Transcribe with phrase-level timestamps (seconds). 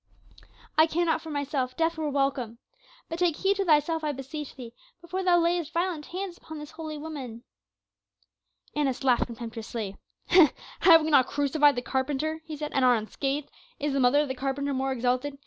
[0.79, 2.57] "I care not for myself death were welcome.
[3.07, 6.71] But take heed to thyself, I beseech thee, before thou layest violent hands upon this
[6.71, 7.43] holy woman."
[8.75, 9.97] Annas laughed contemptuously.
[10.79, 14.27] "Have we not crucified the carpenter?" he said, "and are unscathed; is the mother of
[14.27, 15.37] the carpenter more exalted?